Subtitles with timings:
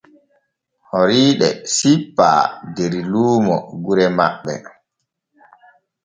[0.89, 2.41] Horiiɗe sippaa
[2.75, 4.53] der luumo gure maɓɓe.